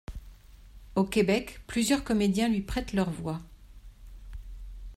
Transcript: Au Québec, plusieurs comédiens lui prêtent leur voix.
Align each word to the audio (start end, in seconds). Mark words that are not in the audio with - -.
Au 0.95 1.03
Québec, 1.03 1.61
plusieurs 1.67 2.03
comédiens 2.03 2.49
lui 2.49 2.61
prêtent 2.61 2.93
leur 2.93 3.11
voix. 3.11 3.39